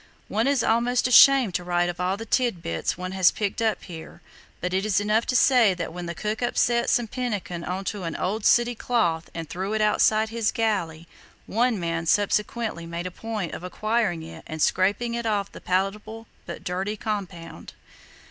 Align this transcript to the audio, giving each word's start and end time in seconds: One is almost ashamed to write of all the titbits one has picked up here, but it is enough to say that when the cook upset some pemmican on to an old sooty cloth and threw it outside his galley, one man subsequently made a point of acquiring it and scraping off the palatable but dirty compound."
One 0.29 0.47
is 0.47 0.63
almost 0.63 1.07
ashamed 1.07 1.53
to 1.53 1.63
write 1.63 1.87
of 1.87 1.99
all 2.01 2.17
the 2.17 2.25
titbits 2.25 2.97
one 2.97 3.11
has 3.11 3.29
picked 3.29 3.61
up 3.61 3.83
here, 3.83 4.23
but 4.59 4.73
it 4.73 4.83
is 4.83 4.99
enough 4.99 5.27
to 5.27 5.35
say 5.35 5.75
that 5.75 5.93
when 5.93 6.07
the 6.07 6.15
cook 6.15 6.41
upset 6.41 6.89
some 6.89 7.05
pemmican 7.07 7.63
on 7.63 7.83
to 7.85 8.01
an 8.05 8.15
old 8.15 8.43
sooty 8.43 8.73
cloth 8.73 9.29
and 9.35 9.47
threw 9.47 9.73
it 9.73 9.79
outside 9.81 10.29
his 10.29 10.51
galley, 10.51 11.07
one 11.45 11.79
man 11.79 12.07
subsequently 12.07 12.87
made 12.87 13.05
a 13.05 13.11
point 13.11 13.53
of 13.53 13.63
acquiring 13.63 14.23
it 14.23 14.43
and 14.47 14.59
scraping 14.59 15.15
off 15.23 15.51
the 15.51 15.61
palatable 15.61 16.25
but 16.47 16.63
dirty 16.63 16.97
compound." 16.97 17.73